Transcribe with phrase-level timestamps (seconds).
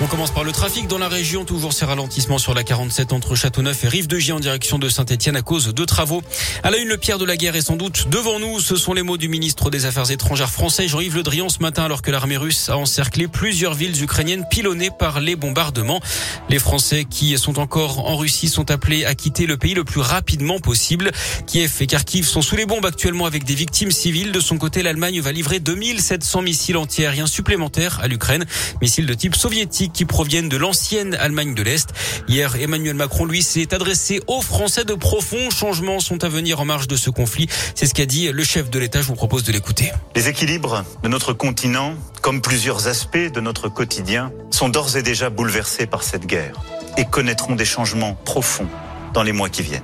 [0.00, 1.44] On commence par le trafic dans la région.
[1.44, 5.42] Toujours ces ralentissements sur la 47 entre Châteauneuf et Rive-de-Gier en direction de Saint-Etienne à
[5.42, 6.22] cause de travaux.
[6.62, 8.60] À la une, le Pierre de la guerre est sans doute devant nous.
[8.60, 11.82] Ce sont les mots du ministre des Affaires étrangères français, Jean-Yves Le Drian, ce matin
[11.82, 16.00] alors que l'armée russe a encerclé plusieurs villes ukrainiennes pilonnées par les bombardements.
[16.48, 20.00] Les Français qui sont encore en Russie sont appelés à quitter le pays le plus
[20.00, 21.10] rapidement possible.
[21.48, 24.30] Kiev et Kharkiv sont sous les bombes actuellement avec des victimes civiles.
[24.30, 28.46] De son côté, l'Allemagne va livrer 2700 missiles antiaériens supplémentaires à l'Ukraine.
[28.80, 31.88] Missiles de type soviétique qui proviennent de l'ancienne Allemagne de l'Est.
[32.28, 34.84] Hier, Emmanuel Macron, lui, s'est adressé aux Français.
[34.84, 37.48] De profonds changements sont à venir en marge de ce conflit.
[37.74, 39.00] C'est ce qu'a dit le chef de l'État.
[39.00, 39.92] Je vous propose de l'écouter.
[40.14, 45.30] Les équilibres de notre continent, comme plusieurs aspects de notre quotidien, sont d'ores et déjà
[45.30, 46.54] bouleversés par cette guerre
[46.96, 48.68] et connaîtront des changements profonds
[49.14, 49.82] dans les mois qui viennent.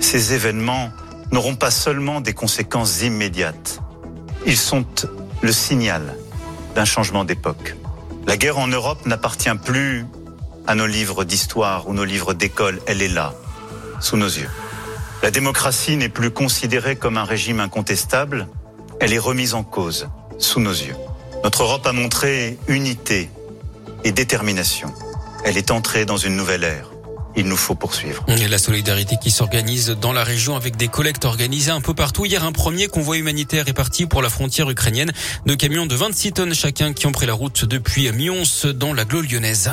[0.00, 0.90] Ces événements
[1.32, 3.80] n'auront pas seulement des conséquences immédiates,
[4.46, 4.84] ils sont
[5.42, 6.16] le signal
[6.74, 7.76] d'un changement d'époque.
[8.28, 10.04] La guerre en Europe n'appartient plus
[10.66, 13.32] à nos livres d'histoire ou nos livres d'école, elle est là,
[14.00, 14.50] sous nos yeux.
[15.22, 18.46] La démocratie n'est plus considérée comme un régime incontestable,
[19.00, 20.94] elle est remise en cause, sous nos yeux.
[21.42, 23.30] Notre Europe a montré unité
[24.04, 24.92] et détermination.
[25.46, 26.90] Elle est entrée dans une nouvelle ère
[27.38, 28.24] il nous faut poursuivre.
[28.28, 32.26] Et la solidarité qui s'organise dans la région avec des collectes organisées un peu partout.
[32.26, 35.12] Hier, un premier convoi humanitaire est parti pour la frontière ukrainienne.
[35.46, 38.42] Deux camions de 26 tonnes chacun qui ont pris la route depuis Mions
[38.74, 39.70] dans la Glo lyonnaise.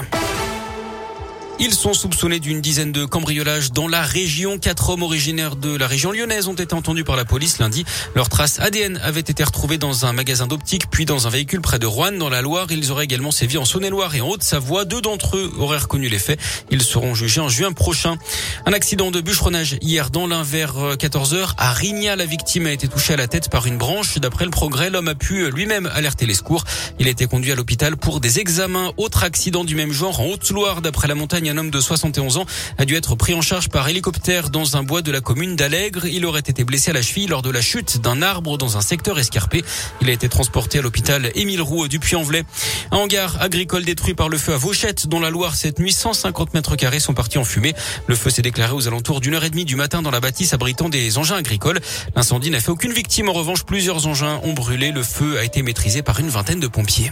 [1.58, 4.60] Ils sont soupçonnés d'une dizaine de cambriolages dans la région.
[4.60, 7.86] Quatre hommes originaires de la région lyonnaise ont été entendus par la police lundi.
[8.14, 11.80] Leurs traces ADN avaient été retrouvées dans un magasin d'optique, puis dans un véhicule près
[11.80, 12.68] de Rouen, dans la Loire.
[12.72, 14.84] Ils auraient également sévi en Saône-et-Loire et en Haute-Savoie.
[14.84, 16.42] Deux d'entre eux auraient reconnu les faits.
[16.72, 18.18] Ils seront jugés en juin prochain.
[18.66, 22.18] Un accident de bûcheronnage hier dans l'un vers 14 h à Rigna.
[22.18, 24.20] La victime a été touchée à la tête par une branche.
[24.20, 26.66] D'après le progrès, l'homme a pu lui-même alerter les secours.
[27.00, 28.92] Il a été conduit à l'hôpital pour des examens.
[28.98, 32.46] Autre accident du même genre en Haute-Loire, d'après la montagne un homme de 71 ans
[32.78, 36.06] a dû être pris en charge par hélicoptère dans un bois de la commune d'Allègre.
[36.06, 38.82] Il aurait été blessé à la cheville lors de la chute d'un arbre dans un
[38.82, 39.64] secteur escarpé.
[40.02, 42.44] Il a été transporté à l'hôpital Émile Roux du Puy-en-Velay.
[42.92, 46.54] Un hangar agricole détruit par le feu à Vauchette, dont la Loire cette nuit, 150
[46.54, 47.74] mètres carrés sont partis en fumée.
[48.08, 50.54] Le feu s'est déclaré aux alentours d'une heure et demie du matin dans la bâtisse
[50.54, 51.80] abritant des engins agricoles.
[52.16, 53.30] L'incendie n'a fait aucune victime.
[53.30, 54.92] En revanche, plusieurs engins ont brûlé.
[54.92, 57.12] Le feu a été maîtrisé par une vingtaine de pompiers.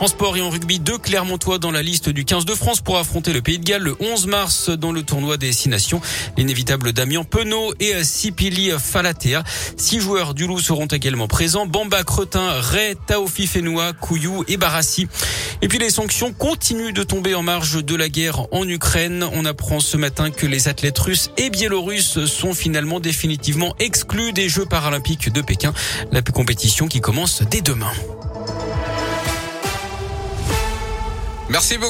[0.00, 2.98] En sport et en rugby, deux Clermontois dans la liste du 15 de France pour
[2.98, 6.00] affronter le Pays de Galles le 11 mars dans le tournoi des Six Nations.
[6.36, 9.42] L'inévitable Damien Penaud et Sipili Falatea.
[9.76, 11.66] Six joueurs du Loup seront également présents.
[11.66, 15.08] Bamba, Cretin, Ray, Taofi Fenoua, Kouyou et Barassi.
[15.62, 19.26] Et puis les sanctions continuent de tomber en marge de la guerre en Ukraine.
[19.32, 24.48] On apprend ce matin que les athlètes russes et biélorusses sont finalement définitivement exclus des
[24.48, 25.72] Jeux paralympiques de Pékin.
[26.12, 27.90] La compétition qui commence dès demain.
[31.48, 31.86] Merci beaucoup.